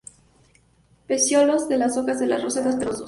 Pecíolos 1.05 1.69
de 1.69 1.77
las 1.77 1.95
hojas 1.95 2.17
de 2.17 2.25
la 2.25 2.39
roseta 2.39 2.75
pelosos. 2.79 2.99